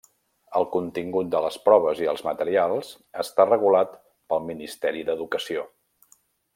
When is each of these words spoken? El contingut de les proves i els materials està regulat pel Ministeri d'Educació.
El 0.59 0.63
contingut 0.75 1.29
de 1.35 1.41
les 1.47 1.57
proves 1.65 2.01
i 2.05 2.09
els 2.13 2.25
materials 2.29 2.91
està 3.27 3.47
regulat 3.51 3.95
pel 4.33 4.45
Ministeri 4.51 5.09
d'Educació. 5.11 5.69